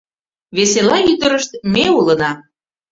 [0.57, 2.31] Весела ӱдырышт ме улына.